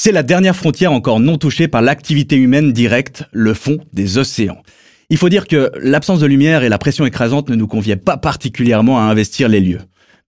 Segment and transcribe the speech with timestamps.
[0.00, 4.62] C'est la dernière frontière encore non touchée par l'activité humaine directe, le fond des océans.
[5.10, 8.16] Il faut dire que l'absence de lumière et la pression écrasante ne nous conviennent pas
[8.16, 9.80] particulièrement à investir les lieux.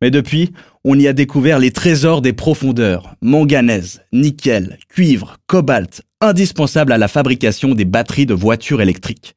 [0.02, 0.50] Mais depuis,
[0.82, 7.06] on y a découvert les trésors des profondeurs, manganèse, nickel, cuivre, cobalt, indispensables à la
[7.06, 9.36] fabrication des batteries de voitures électriques.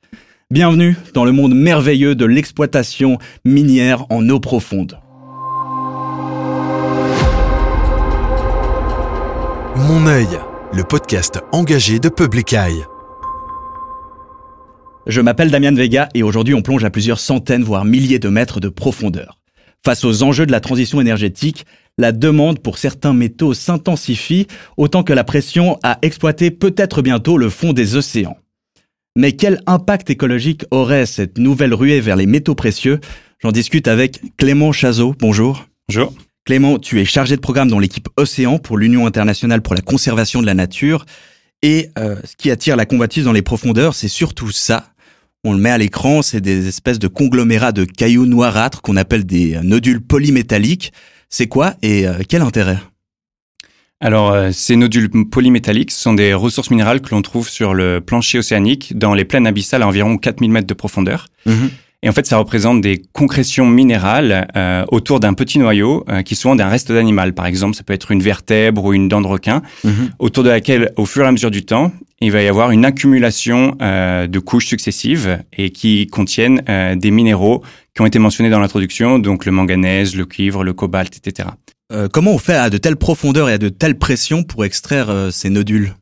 [0.49, 4.97] Bienvenue dans le monde merveilleux de l'exploitation minière en eau profonde.
[9.75, 10.27] Mon œil,
[10.71, 12.83] le podcast engagé de Public Eye.
[15.07, 18.59] Je m'appelle Damian Vega et aujourd'hui on plonge à plusieurs centaines voire milliers de mètres
[18.59, 19.39] de profondeur.
[19.83, 21.65] Face aux enjeux de la transition énergétique,
[21.97, 24.45] la demande pour certains métaux s'intensifie
[24.77, 28.37] autant que la pression à exploiter peut-être bientôt le fond des océans.
[29.15, 32.99] Mais quel impact écologique aurait cette nouvelle ruée vers les métaux précieux?
[33.39, 35.15] J'en discute avec Clément Chazot.
[35.19, 35.65] Bonjour.
[35.89, 36.13] Bonjour.
[36.45, 40.41] Clément, tu es chargé de programme dans l'équipe Océan pour l'Union internationale pour la conservation
[40.41, 41.05] de la nature.
[41.61, 44.87] Et euh, ce qui attire la convoitise dans les profondeurs, c'est surtout ça.
[45.45, 49.25] On le met à l'écran, c'est des espèces de conglomérats de cailloux noirâtres qu'on appelle
[49.25, 50.91] des nodules polymétalliques.
[51.29, 52.77] C'est quoi et euh, quel intérêt?
[54.01, 58.39] Alors, euh, ces nodules polymétalliques sont des ressources minérales que l'on trouve sur le plancher
[58.39, 61.27] océanique dans les plaines abyssales à environ 4000 mètres de profondeur.
[61.45, 61.69] Mhm.
[62.03, 66.35] Et en fait, ça représente des concrétions minérales euh, autour d'un petit noyau euh, qui
[66.35, 67.33] est souvent d'un reste d'animal.
[67.33, 70.11] Par exemple, ça peut être une vertèbre ou une dent de requin, mhm.
[70.19, 71.91] autour de laquelle, au fur et à mesure du temps,
[72.23, 77.11] il va y avoir une accumulation euh, de couches successives et qui contiennent euh, des
[77.11, 81.49] minéraux qui ont été mentionnés dans l'introduction, donc le manganèse, le cuivre, le cobalt, etc.
[81.91, 85.29] Euh, comment on fait à de telles profondeurs et à de telles pressions pour extraire
[85.31, 85.95] ces nodules?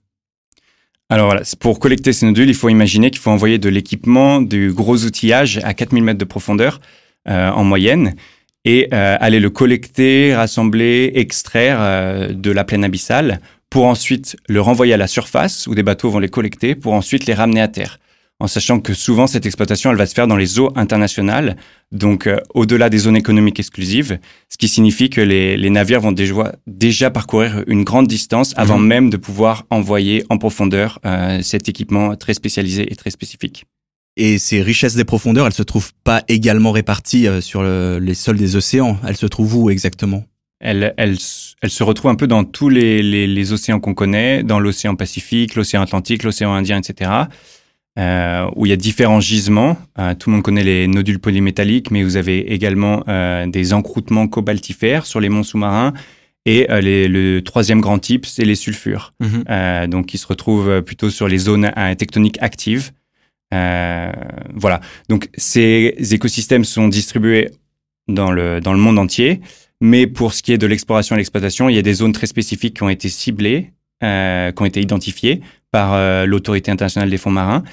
[1.11, 4.71] Alors voilà, pour collecter ces nodules, il faut imaginer qu'il faut envoyer de l'équipement, du
[4.71, 6.79] gros outillage à 4000 mètres de profondeur
[7.27, 8.15] euh, en moyenne
[8.63, 14.61] et euh, aller le collecter, rassembler, extraire euh, de la plaine abyssale pour ensuite le
[14.61, 17.67] renvoyer à la surface où des bateaux vont les collecter pour ensuite les ramener à
[17.67, 17.99] terre
[18.41, 21.57] en sachant que souvent cette exploitation, elle va se faire dans les eaux internationales,
[21.91, 24.17] donc euh, au-delà des zones économiques exclusives,
[24.49, 28.79] ce qui signifie que les, les navires vont déjà, déjà, parcourir une grande distance avant
[28.79, 28.87] mhm.
[28.87, 33.65] même de pouvoir envoyer en profondeur euh, cet équipement très spécialisé et très spécifique.
[34.17, 38.37] Et ces richesses des profondeurs, elles se trouvent pas également réparties euh, sur les sols
[38.37, 38.97] des océans.
[39.07, 40.23] Elles se trouvent où exactement?
[40.59, 44.95] Elles, se retrouvent un peu dans tous les, les, les océans qu'on connaît, dans l'océan
[44.95, 47.09] Pacifique, l'océan Atlantique, l'océan Indien, etc
[47.99, 49.77] euh, où il y a différents gisements.
[49.99, 54.29] Euh, tout le monde connaît les nodules polymétalliques, mais vous avez également euh, des encroûtements
[54.29, 55.93] cobaltifères sur les monts sous-marins.
[56.45, 59.87] Et les, le troisième grand type, c'est les sulfures, mhm.
[59.87, 62.93] donc qui se retrouvent plutôt sur les zones tectoniques actives.
[63.51, 64.81] voilà.
[65.07, 67.51] Donc ces écosystèmes sont distribués
[68.07, 69.41] dans le dans le monde entier,
[69.81, 72.25] mais pour ce qui est de l'exploration et l'exploitation, il y a des zones très
[72.25, 75.41] spécifiques qui ont été ciblées, qui ont été identifiées
[75.71, 77.63] par euh, l'autorité internationale des fonds marins.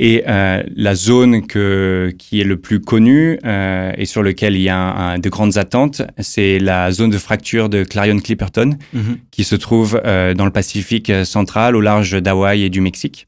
[0.00, 4.62] Et euh, la zone que, qui est le plus connue euh, et sur lequel il
[4.62, 9.18] y a un, de grandes attentes, c'est la zone de fracture de Clarion-Clipperton, mhm.
[9.32, 13.26] qui se trouve euh, dans le Pacifique central, au large d'Hawaï et du Mexique,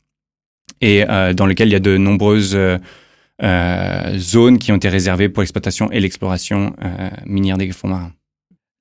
[0.81, 2.57] et euh, dans lequel il y a de nombreuses
[4.17, 6.77] zones qui ont été réservées pour l'exploitation et l'exploration
[7.25, 8.13] minière des fonds marins.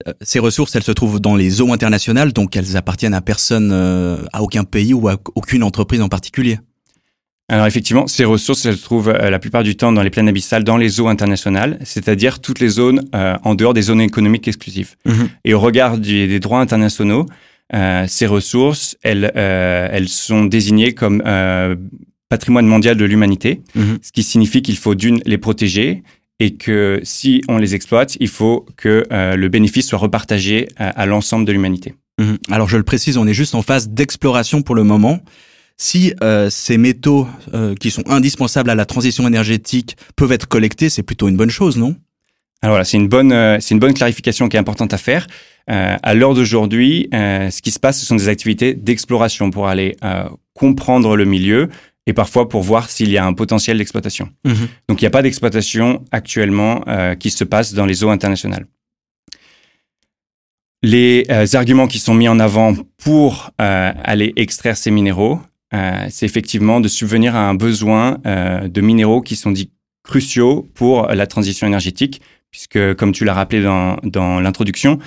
[0.08, 3.72] Euh, ces ressources, elles se trouvent dans les eaux internationales, donc elles appartiennent à personne,
[3.74, 6.60] euh, à aucun pays ou à aucune entreprise en particulier.
[7.50, 10.30] Alors effectivement, ces ressources, elles se trouvent euh, la plupart du temps dans les plaines
[10.30, 14.96] abyssales, dans les eaux internationales, c'est-à-dire toutes les zones en dehors des zones économiques exclusives.
[15.06, 15.30] Mhm.
[15.46, 17.26] Et au regard des, droits internationaux,
[18.08, 21.24] ces ressources, elles, elles sont désignées comme
[22.30, 23.98] patrimoine mondial de l'humanité, mhm.
[24.02, 26.04] ce qui signifie qu'il faut d'une les protéger
[26.40, 31.06] et que si on les exploite, il faut que euh, le bénéfice soit repartagé à,
[31.06, 31.96] l'ensemble de l'humanité.
[32.18, 32.38] Mhm.
[32.50, 35.20] Alors je le précise, on est juste en phase d'exploration pour le moment.
[35.78, 40.90] Si euh, ces métaux euh, qui sont indispensables à la transition énergétique peuvent être collectés,
[40.90, 41.96] c'est plutôt une bonne chose, non?
[42.62, 45.28] Alors voilà, c'est une bonne, c'est une bonne clarification qui est importante à faire.
[45.68, 49.96] à l'heure d'aujourd'hui, ce qui se passe, ce sont des activités d'exploration pour aller
[50.56, 51.70] comprendre le milieu,
[52.10, 54.30] et parfois pour voir s'il y a un potentiel d'exploitation.
[54.44, 54.68] Mhm.
[54.88, 58.66] Donc il n'y a pas d'exploitation actuellement euh, qui se passe dans les eaux internationales.
[60.82, 65.40] Les euh, arguments qui sont mis en avant pour euh, aller extraire ces minéraux,
[66.10, 69.70] c'est effectivement de subvenir à un besoin de minéraux qui sont dits
[70.04, 74.98] cruciaux pour la transition énergétique, puisque comme tu l'as rappelé dans, dans l'introduction,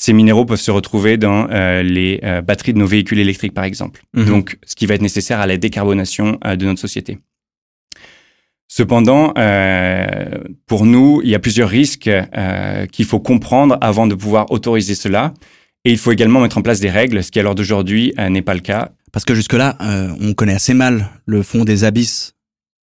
[0.00, 3.64] ces minéraux peuvent se retrouver dans euh, les euh, batteries de nos véhicules électriques, par
[3.64, 4.00] exemple.
[4.14, 4.24] Mhm.
[4.24, 7.18] Donc, ce qui va être nécessaire à la décarbonation euh, de notre société.
[8.66, 9.34] Cependant,
[10.66, 12.08] pour nous, il y a plusieurs risques
[12.92, 15.34] qu'il faut comprendre avant de pouvoir autoriser cela.
[15.84, 18.42] Et il faut également mettre en place des règles, ce qui à l'heure d'aujourd'hui n'est
[18.42, 18.92] pas le cas.
[19.10, 19.76] Parce que jusque-là,
[20.20, 22.36] on connaît assez mal le fond des abysses.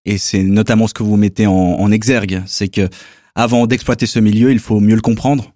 [0.05, 2.43] Et c'est notamment ce que vous mettez en, en exergue.
[2.47, 2.89] C'est que
[3.37, 5.53] avant d'exploiter ce milieu, il faut mieux le comprendre.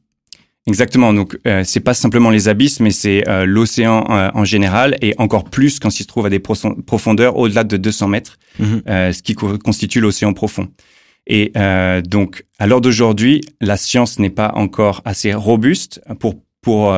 [0.70, 1.12] Exactement.
[1.12, 5.14] Donc, euh, c'est pas simplement les abysses, mais c'est euh, l'océan euh, en général, et
[5.18, 8.82] encore plus quand il se trouve à des profondeurs au-delà de 200 mètres, mhm.
[8.88, 10.68] euh, ce qui constitue l'océan profond.
[11.26, 11.52] Et
[12.04, 16.92] donc, à l'heure d'aujourd'hui, la science n'est pas encore assez robuste pour pour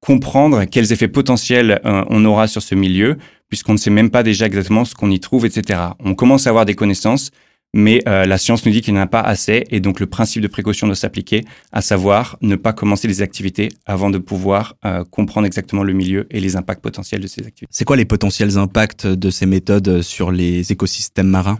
[0.00, 3.16] comprendre quels effets potentiels on aura sur ce milieu,
[3.48, 5.80] puisqu'on ne sait même pas déjà exactement ce qu'on y trouve, etc.
[6.00, 7.30] On commence à avoir des connaissances,
[7.74, 10.06] mais euh, la science nous dit qu'il n'y en a pas assez, et donc le
[10.06, 14.76] principe de précaution doit s'appliquer, à savoir ne pas commencer les activités avant de pouvoir
[14.84, 17.66] euh, comprendre exactement le milieu et les impacts potentiels de ces activités.
[17.70, 21.58] C'est quoi les potentiels impacts de ces méthodes sur les écosystèmes marins?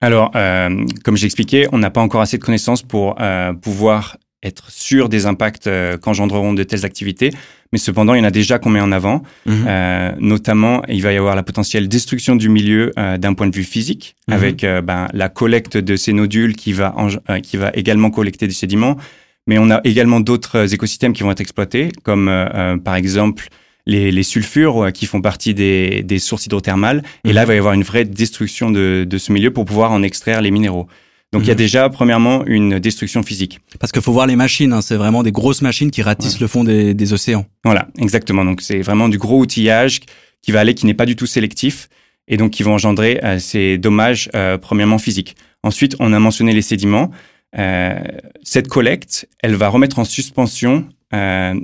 [0.00, 3.16] Alors, euh, comme j'expliquais, on n'a pas encore assez de connaissances pour
[3.60, 5.68] pouvoir être sûr des impacts
[6.00, 7.30] qu'engendreront de telles activités
[7.74, 9.24] mais cependant, il y en a déjà qu'on met en avant.
[9.46, 9.64] Mhm.
[9.66, 13.56] Euh, notamment, il va y avoir la potentielle destruction du milieu euh, d'un point de
[13.56, 14.34] vue physique, mhm.
[14.34, 16.94] avec euh, ben, la collecte de ces nodules qui va,
[17.42, 18.96] qui va également collecter du sédiment.
[19.48, 22.30] Mais on a également d'autres écosystèmes qui vont être exploités, comme
[22.84, 23.48] par exemple
[23.86, 27.02] les, les, sulfures qui font partie des, des sources hydrothermales.
[27.24, 29.90] Et là, il va y avoir une vraie destruction de, de ce milieu pour pouvoir
[29.90, 30.86] en extraire les minéraux.
[31.34, 31.58] Donc il y a mhm.
[31.58, 33.58] déjà premièrement une destruction physique.
[33.80, 36.46] Parce qu'il faut voir les machines, hein, c'est vraiment des grosses machines qui ratissent le
[36.46, 37.44] fond des, des, océans.
[37.64, 38.44] Voilà, exactement.
[38.44, 40.00] Donc c'est vraiment du gros outillage
[40.42, 41.88] qui va aller, qui n'est pas du tout sélectif,
[42.28, 45.34] et donc qui va engendrer euh, ces dommages euh, premièrement physiques.
[45.64, 47.10] Ensuite, on a mentionné les sédiments.
[47.58, 47.98] Euh,
[48.44, 50.86] cette collecte, elle va remettre en suspension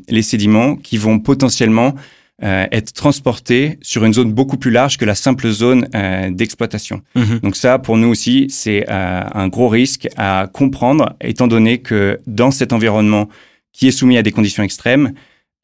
[0.09, 1.97] les sédiments qui vont potentiellement
[2.43, 7.03] euh, être transporté sur une zone beaucoup plus large que la simple zone euh, d'exploitation.
[7.15, 7.41] Mhm.
[7.41, 12.19] Donc ça, pour nous aussi, c'est euh, un gros risque à comprendre, étant donné que
[12.27, 13.29] dans cet environnement
[13.73, 15.13] qui est soumis à des conditions extrêmes,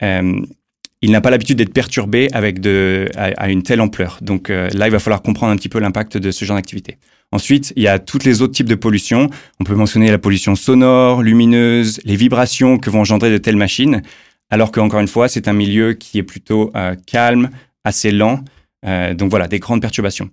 [0.01, 4.19] il n'a pas l'habitude d'être perturbé avec de, à, une telle ampleur.
[4.21, 6.97] Donc là, il va falloir comprendre un petit peu l'impact de ce genre d'activité.
[7.31, 9.29] Ensuite, il y a tous les autres types de pollution.
[9.59, 14.01] On peut mentionner la pollution sonore, lumineuse, les vibrations que vont engendrer de telles machines
[14.49, 17.49] alors qu'encore une fois, c'est un milieu qui est plutôt euh, calme,
[17.83, 18.43] assez lent.
[18.85, 20.29] Euh, donc voilà, des grandes perturbations.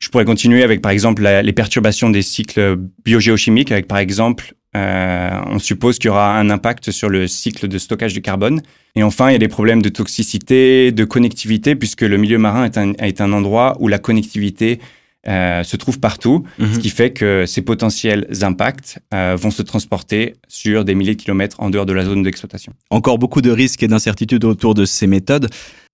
[0.00, 5.40] Je pourrais continuer avec, par exemple, les perturbations des cycles biogéochimiques, avec, par exemple, euh,
[5.46, 8.62] on suppose qu'il y aura un impact sur le cycle de stockage du carbone.
[8.94, 12.64] Et enfin, il y a des problèmes de toxicité, de connectivité, puisque le milieu marin
[12.64, 14.80] est un, est un endroit où la connectivité
[15.28, 16.78] euh, se trouve partout, ce mhm.
[16.78, 21.60] qui fait que ces potentiels impacts euh, vont se transporter sur des milliers de kilomètres
[21.60, 22.72] en dehors de la zone d'exploitation.
[22.90, 25.48] Encore beaucoup de risques et d'incertitudes autour de ces méthodes.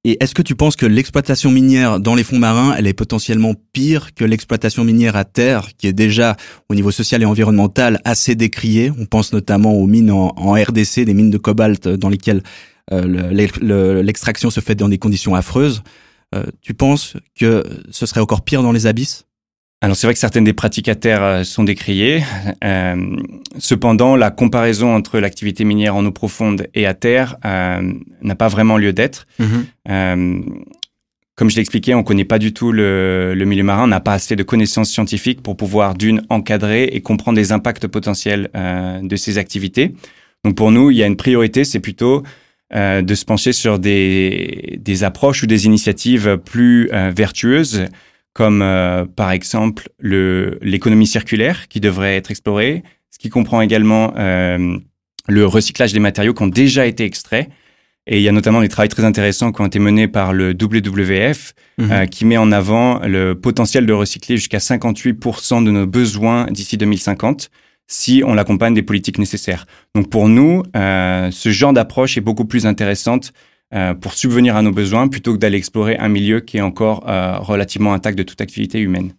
[0.05, 3.55] Et est-ce que tu penses que l'exploitation minière dans les fonds marins, elle est potentiellement
[3.75, 6.37] pire que l'exploitation minière à terre, qui est déjà
[6.71, 8.93] au niveau social et environnemental assez décriée?
[8.99, 12.43] On pense notamment aux mines en, RDC, des mines de cobalt dans lesquelles
[12.93, 15.83] euh, l'extraction se fait dans des conditions affreuses.
[16.35, 19.25] Euh, tu penses que ce serait encore pire dans les abysses?
[19.81, 22.25] Alors c'est vrai que certaines des pratiques à terre euh, sont décriées.
[22.65, 23.17] Euh,
[23.59, 28.49] cependant, la comparaison entre l'activité minière en eau profonde et à terre euh, n'a pas
[28.49, 29.27] vraiment lieu d'être.
[29.39, 29.67] Mhm.
[29.89, 30.41] Euh,
[31.37, 34.01] comme je l'ai expliqué, on connaît pas du tout le, le milieu marin, on n'a
[34.01, 38.51] pas assez de connaissances scientifiques pour pouvoir d'une encadrer et comprendre les impacts potentiels
[39.01, 39.95] de ces activités.
[40.45, 42.25] Donc pour nous, il y a une priorité, c'est plutôt
[42.75, 47.87] euh, de se pencher sur des, des, approches ou des initiatives plus euh, vertueuses,
[48.35, 55.47] comme euh, par exemple l'économie circulaire qui devrait être explorée, ce qui comprend également le
[55.47, 57.49] recyclage des matériaux qui ont déjà été extraits.
[58.07, 60.51] Et il y a notamment des travaux très intéressants qui ont été menés par le
[60.51, 62.07] WWF, mhm.
[62.09, 67.51] qui met en avant le potentiel de recycler jusqu'à 58% de nos besoins d'ici 2050
[67.89, 69.67] si on l'accompagne des politiques nécessaires.
[69.95, 73.33] Donc pour nous, euh, ce genre d'approche est beaucoup plus intéressante
[73.75, 77.09] euh, pour subvenir à nos besoins plutôt que d'aller explorer un milieu qui est encore
[77.09, 79.15] euh, relativement intact de toute activité humaine.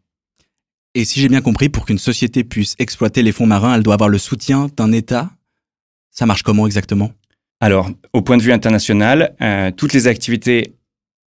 [0.95, 3.95] Et si j'ai bien compris, pour qu'une société puisse exploiter les fonds marins, elle doit
[3.95, 5.29] avoir le soutien d'un État?
[6.11, 7.11] Ça marche comment exactement?
[7.59, 9.35] Alors, au point de vue international,
[9.77, 10.73] toutes les activités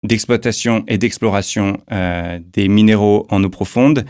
[0.02, 4.06] d'exploitation et d'exploration des minéraux en eau profonde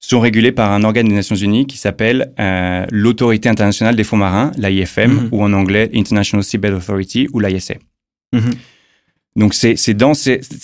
[0.00, 4.16] sont régulés par un organe des Nations Unies qui s'appelle euh, l'Autorité internationale des fonds
[4.16, 5.28] marins, l'IFM, mhm.
[5.30, 7.74] ou en anglais International Seabed Authority, ou l'ISA.
[8.32, 8.52] Mhm.
[9.36, 10.12] Donc c'est dans,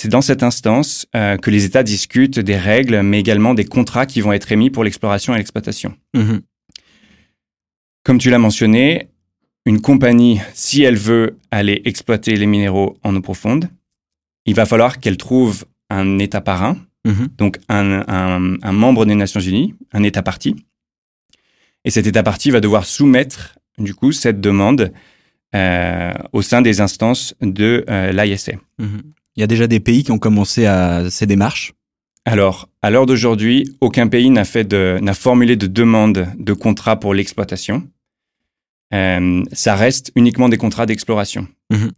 [0.06, 4.20] dans cette instance euh, que les États discutent des règles, mais également des contrats qui
[4.20, 5.94] vont être émis pour l'exploration et l'exploitation.
[6.14, 6.40] Mhm.
[8.04, 9.08] Comme tu l'as mentionné,
[9.66, 13.68] une compagnie, si elle veut aller exploiter les minéraux en eau profonde,
[14.46, 16.76] il va falloir qu'elle trouve un État parrain,
[17.06, 17.28] Mhm.
[17.38, 20.56] donc un, membre des Nations Unies, un État parti.
[21.84, 24.92] Et cet État parti va devoir soumettre, du coup, cette demande
[26.32, 28.52] au sein des instances de l'ISA.
[28.78, 29.02] Mhm.
[29.36, 31.72] Il y a déjà des pays qui ont commencé à ces démarches?
[32.24, 36.98] Alors, à l'heure d'aujourd'hui, aucun pays n'a fait de, n'a formulé de demande de contrat
[36.98, 37.88] pour l'exploitation.
[38.92, 41.46] Euh, ça reste uniquement des contrats d'exploration.
[41.70, 41.92] Mhm.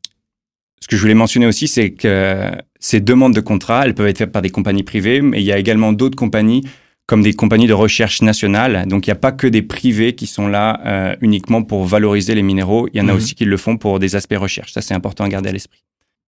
[0.80, 4.18] Ce que je voulais mentionner aussi, c'est que ces demandes de contrat, elles peuvent être
[4.18, 6.64] faites par des compagnies privées, mais il y a également d'autres compagnies
[7.08, 8.86] comme des compagnies de recherche nationales.
[8.86, 12.34] Donc, il n'y a pas que des privés qui sont là euh, uniquement pour valoriser
[12.34, 12.86] les minéraux.
[12.92, 13.16] Il y en a mhm.
[13.16, 14.72] aussi qui le font pour des aspects recherche.
[14.74, 15.82] Ça, c'est important à garder à l'esprit.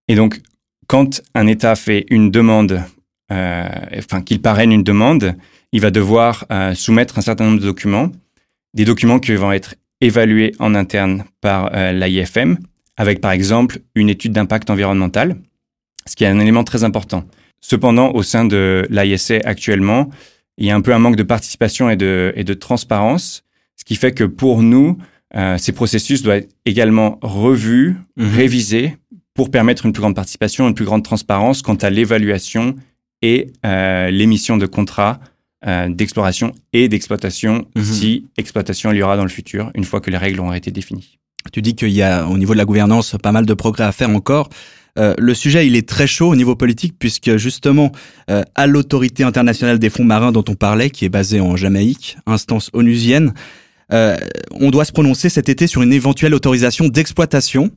[0.08, 0.40] Et donc,
[0.86, 2.82] quand un État fait une demande
[3.30, 5.36] euh, enfin qu'il parraine une demande,
[5.72, 8.10] il va devoir euh, soumettre un certain nombre de documents,
[8.72, 12.58] des documents qui vont être évalués en interne par l'AIFM,
[12.96, 15.36] avec par exemple une étude d'impact environnemental,
[16.06, 17.24] ce qui est un élément très important.
[17.60, 20.08] Cependant, au sein de l'ISA actuellement,
[20.58, 23.44] il y a un peu un manque de participation et de, et de transparence,
[23.76, 24.98] ce qui fait que pour nous,
[25.36, 28.26] euh, ces processus doivent être également revus, mmh.
[28.28, 28.96] révisés,
[29.34, 32.76] pour permettre une plus grande participation, une plus grande transparence quant à l'évaluation
[33.22, 35.20] et euh, l'émission de contrats
[35.66, 37.84] euh, d'exploration et d'exploitation, mhm.
[37.84, 40.70] si exploitation il y aura dans le futur, une fois que les règles auront été
[40.70, 41.18] définies.
[41.52, 43.92] Tu dis qu'il y a au niveau de la gouvernance pas mal de progrès à
[43.92, 44.50] faire encore.
[44.98, 47.92] Euh, le sujet, il est très chaud au niveau politique puisque justement,
[48.30, 52.16] euh, à l'autorité internationale des fonds marins dont on parlait, qui est basée en Jamaïque,
[52.26, 53.34] instance onusienne,
[53.92, 54.16] euh,
[54.52, 57.70] on doit se prononcer cet été sur une éventuelle autorisation d'exploitation.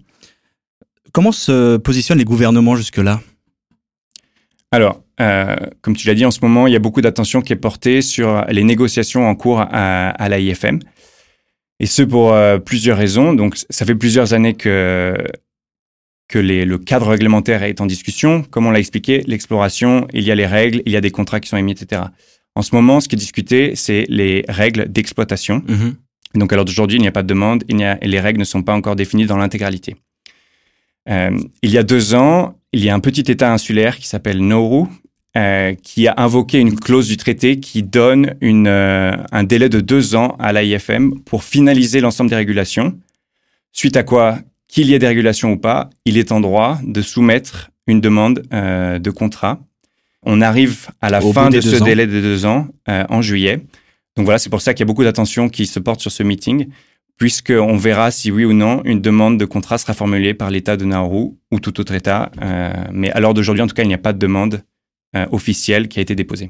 [1.11, 3.21] Comment se positionnent les gouvernements jusque-là?
[4.71, 5.01] Alors,
[5.81, 8.01] comme tu l'as dit, en ce moment, il y a beaucoup d'attention qui est portée
[8.01, 10.79] sur les négociations en cours à, à l'AIFM.
[11.79, 13.33] Et ce pour plusieurs raisons.
[13.33, 15.15] Donc, ça fait plusieurs années que,
[16.33, 18.41] que les, le cadre réglementaire est en discussion.
[18.41, 21.39] Comme on l'a expliqué, l'exploration, il y a les règles, il y a des contrats
[21.39, 22.01] qui sont émis, etc.
[22.55, 25.59] En ce moment, ce qui est discuté, c'est les règles d'exploitation.
[25.59, 26.39] Mm-hmm.
[26.39, 28.45] Donc, alors d'aujourd'hui, il n'y a pas de demande, il y a, les règles ne
[28.45, 29.95] sont pas encore définies dans l'intégralité.
[31.07, 34.39] Euh, il y a deux ans, il y a un petit État insulaire qui s'appelle
[34.39, 34.87] Nauru,
[35.37, 39.81] euh, qui a invoqué une clause du traité qui donne une, euh, un délai de
[39.81, 42.97] deux ans à l'AIFM pour finaliser l'ensemble des régulations.
[43.71, 44.39] Suite à quoi,
[44.73, 48.43] qu'il y ait des régulations ou pas, il est en droit de soumettre une demande
[48.53, 49.59] euh, de contrat.
[50.23, 53.57] On arrive à la fin de ce délai de deux ans en juillet.
[54.15, 56.23] Donc voilà, c'est pour ça qu'il y a beaucoup d'attention qui se porte sur ce
[56.23, 56.67] meeting,
[57.17, 60.85] puisqu'on verra si oui ou non une demande de contrat sera formulée par l'État de
[60.85, 62.31] Nauru ou tout autre État.
[62.93, 64.63] mais à l'heure d'aujourd'hui, en tout cas, il n'y a pas de demande
[65.15, 66.49] euh, officiel qui a été déposé.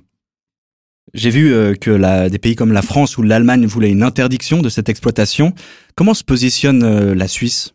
[1.14, 4.62] J'ai vu euh, que la, des pays comme la France ou l'Allemagne voulaient une interdiction
[4.62, 5.54] de cette exploitation.
[5.96, 7.74] Comment se positionne euh, la Suisse?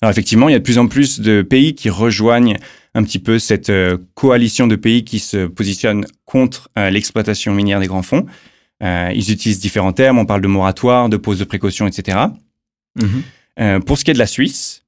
[0.00, 2.56] Alors effectivement, il y a de plus en plus de pays qui rejoignent
[2.94, 3.72] un petit peu cette
[4.14, 8.26] coalition de pays qui se positionnent contre l'exploitation minière des grands fonds.
[8.80, 12.18] ils utilisent différents termes, on parle de moratoire, de pause de précaution, etc.
[12.96, 13.82] Mhm.
[13.82, 14.84] pour ce qui est de la Suisse,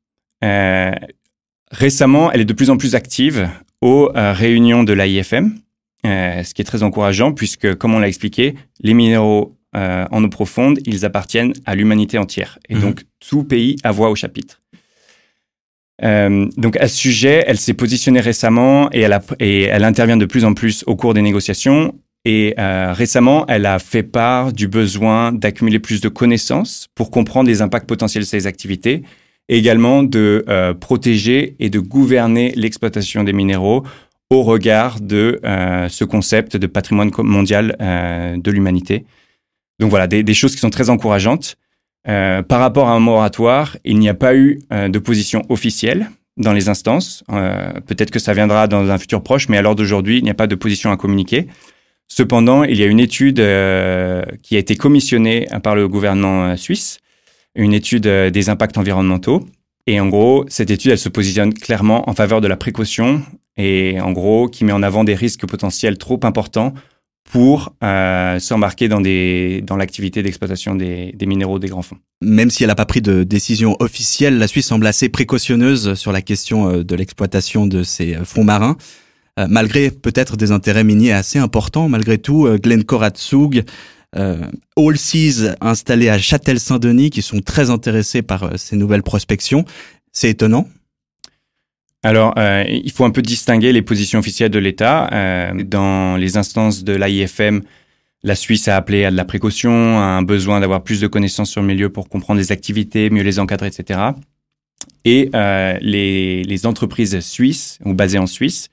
[1.71, 3.49] récemment, elle est de plus en plus active
[3.81, 5.55] aux euh, réunions de l'AIFM,
[6.07, 10.23] euh, ce qui est très encourageant puisque, comme on l'a expliqué, les minéraux euh, en
[10.25, 12.59] eau profonde, ils appartiennent à l'humanité entière.
[12.69, 12.81] Et mhm.
[12.81, 14.60] donc, tout pays a voix au chapitre.
[16.03, 20.55] Donc à ce sujet, elle s'est positionnée récemment et elle, et intervient de plus en
[20.55, 21.95] plus au cours des négociations.
[22.25, 27.63] Et récemment, elle a fait part du besoin d'accumuler plus de connaissances pour comprendre les
[27.63, 29.03] impacts potentiels de ces activités
[29.51, 33.85] également de euh, protéger et de gouverner l'exploitation des minéraux
[34.31, 39.05] au regard de euh, ce concept de patrimoine mondial euh, de l'humanité.
[39.81, 41.57] Donc voilà, des, choses qui sont très encourageantes.
[42.05, 46.69] Par rapport à un moratoire, il n'y a pas eu de position officielle dans les
[46.69, 47.23] instances.
[47.87, 50.35] Peut-être que ça viendra dans un futur proche, mais à l'heure d'aujourd'hui, il n'y a
[50.35, 51.47] pas de position à communiquer.
[52.09, 57.01] Cependant, il y a une étude qui a été commissionnée par le gouvernement suisse
[57.55, 59.47] une étude euh, des impacts environnementaux.
[59.87, 63.23] Et en gros, cette étude, elle se positionne clairement en faveur de la précaution
[63.57, 66.73] et en gros, qui met en avant des risques potentiels trop importants
[67.25, 71.99] pour euh, s'embarquer dans, dans l'activité d'exploitation des, des minéraux des grands fonds.
[72.23, 76.13] Même si elle n'a pas pris de décision officielle, la Suisse semble assez précautionneuse sur
[76.13, 78.77] la question euh, de l'exploitation de ces fonds marins.
[79.49, 83.65] malgré peut-être des intérêts miniers assez importants, malgré tout, Glencore Atsug
[84.17, 84.45] euh,
[84.77, 89.65] All Seas installés à Châtel-Saint-Denis qui sont très intéressés par euh, ces nouvelles prospections.
[90.13, 90.69] C'est étonnant
[92.03, 95.11] alors, euh, il faut un peu distinguer les positions officielles de l'État.
[95.13, 97.63] Euh, dans les instances de l'AIFM,
[98.23, 101.51] la Suisse a appelé à de la précaution, à un besoin d'avoir plus de connaissances
[101.51, 104.01] sur le milieu pour comprendre les activités, mieux les encadrer, etc.
[105.05, 108.71] Et euh, les, les, entreprises suisses ou basées en Suisse,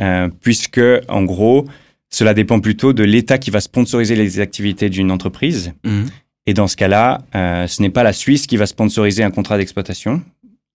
[0.00, 1.64] euh, puisque en gros,
[2.10, 5.72] cela dépend plutôt de l'État qui va sponsoriser les activités d'une entreprise.
[5.84, 6.06] Mhm.
[6.46, 9.58] Et dans ce cas-là, euh, ce n'est pas la Suisse qui va sponsoriser un contrat
[9.58, 10.22] d'exploitation.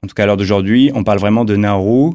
[0.03, 2.11] En tout cas, à l'heure d'aujourd'hui, on parle vraiment de Nauru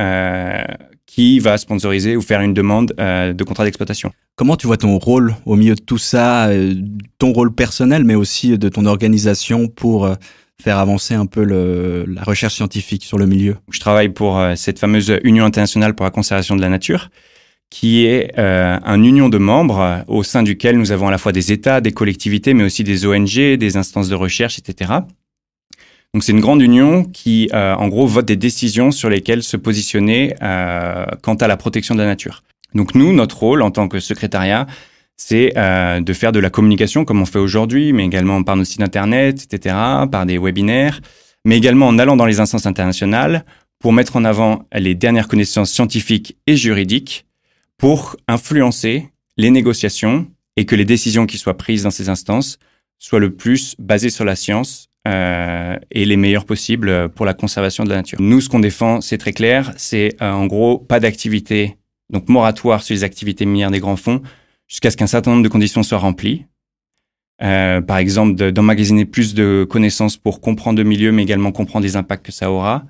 [0.00, 0.62] euh,
[1.06, 4.12] qui va sponsoriser ou faire une demande euh, de contrat d'exploitation.
[4.36, 6.74] Comment tu vois ton rôle au milieu de tout ça, euh,
[7.18, 10.08] ton rôle personnel, mais aussi de ton organisation pour
[10.62, 13.56] faire avancer un peu le, la recherche scientifique sur le milieu?
[13.72, 17.10] Je travaille pour cette fameuse Union internationale pour la conservation de la nature,
[17.70, 21.50] qui est une union de membres au sein duquel nous avons à la fois des
[21.50, 24.92] États, des collectivités, mais aussi des ONG, des instances de recherche, etc.
[26.14, 29.56] Donc c'est une grande union qui, euh, en gros, vote des décisions sur lesquelles se
[29.56, 32.42] positionner euh, quant à la protection de la nature.
[32.74, 34.66] Donc nous, notre rôle en tant que secrétariat,
[35.16, 38.64] c'est euh, de faire de la communication comme on fait aujourd'hui, mais également par nos
[38.64, 39.74] sites internet, etc.,
[40.10, 41.00] par des webinaires,
[41.46, 43.46] mais également en allant dans les instances internationales
[43.78, 47.24] pour mettre en avant les dernières connaissances scientifiques et juridiques
[47.78, 50.26] pour influencer les négociations
[50.56, 52.58] et que les décisions qui soient prises dans ces instances
[52.98, 57.84] soient le plus basées sur la science euh, et les meilleures possibles pour la conservation
[57.84, 58.18] de la nature.
[58.20, 61.76] Nous, ce qu'on défend, c'est très clair, c'est euh, en gros pas d'activité,
[62.10, 64.22] donc moratoire sur les activités minières des grands fonds,
[64.68, 66.46] jusqu'à ce qu'un certain nombre de conditions soient remplies.
[67.42, 71.84] Euh, par exemple, de- d'emmagasiner plus de connaissances pour comprendre le milieu, mais également comprendre
[71.84, 72.84] les impacts que ça aura,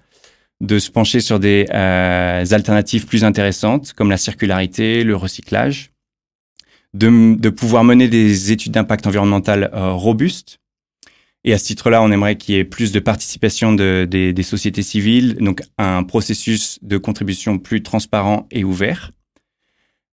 [0.61, 5.90] de se pencher sur des euh, alternatives plus intéressantes, comme la circularité, le recyclage,
[6.92, 10.59] de, de pouvoir mener des études d'impact environnemental euh, robustes.
[11.44, 14.82] Et à ce titre-là, on aimerait qu'il y ait plus de participation de- des, sociétés
[14.82, 19.11] civiles, donc un processus de contribution plus transparent et ouvert.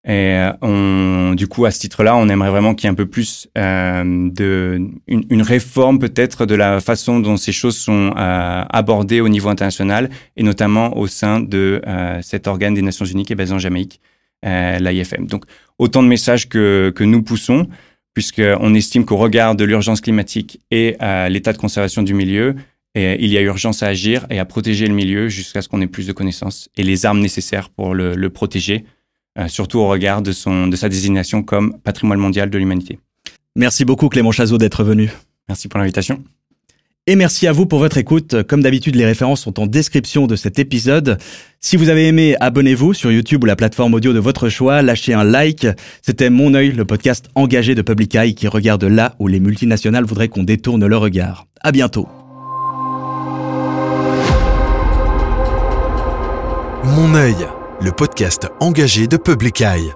[0.05, 3.05] Et euh, du coup, à ce titre-là, on aimerait vraiment qu'il y ait un peu
[3.05, 9.19] plus euh, de une, réforme peut-être de la façon dont ces choses sont euh, abordées
[9.19, 13.33] au niveau international et notamment au sein de euh, cet organe des Nations Unies qui
[13.33, 13.99] est basé en Jamaïque,
[14.41, 15.27] l'IFM.
[15.27, 15.43] Donc,
[15.77, 17.67] autant de messages que, que nous poussons,
[18.19, 22.53] puisqu'on estime qu'au regard de l'urgence climatique et euh, l'état de conservation du milieu,
[22.93, 25.79] et il y a urgence à agir et à protéger le milieu jusqu'à ce qu'on
[25.79, 28.83] ait plus de connaissances et les armes nécessaires pour le, le protéger,
[29.37, 32.99] euh, surtout au regard de, son, de sa désignation comme patrimoine mondial de l'humanité.
[33.55, 35.09] Merci beaucoup Clément Chazot d'être venu.
[35.47, 36.21] Merci pour l'invitation.
[37.09, 38.43] Et merci à vous pour votre écoute.
[38.43, 41.17] Comme d'habitude, les références sont en description de cet épisode.
[41.59, 45.15] Si vous avez aimé, abonnez-vous sur YouTube ou la plateforme audio de votre choix, lâchez
[45.15, 45.65] un like.
[46.03, 50.05] C'était Mon œil, le podcast engagé de Public Eye qui regarde là où les multinationales
[50.05, 51.47] voudraient qu'on détourne leur regard.
[51.61, 52.07] À bientôt.
[56.83, 57.37] Mon œil,
[57.81, 59.89] le podcast engagé de Public Eye.